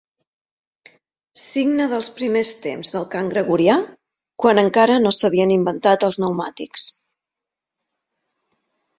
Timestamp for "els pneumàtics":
6.09-6.87